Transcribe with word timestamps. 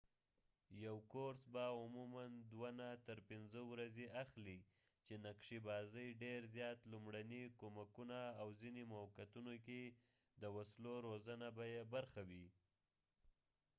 یو 0.85 0.97
کورس 1.11 1.41
به 1.53 1.65
عموماً 1.81 2.23
2-5 2.51 3.57
ورځې 3.71 4.05
اخلي 4.23 4.59
چې 5.05 5.13
نقشي 5.25 5.57
بازۍ 5.67 6.07
ډېر 6.23 6.39
زیات 6.55 6.79
لومړني 6.91 7.43
کمکونه 7.61 8.19
او 8.41 8.47
ځنه 8.61 8.83
موقعو 8.95 9.53
کې 9.65 9.81
د 10.41 10.43
وسلو 10.55 10.93
روزنه 11.07 11.47
به 11.57 11.63
يې 11.73 11.81
برخه 11.93 12.21
وي 12.29 12.45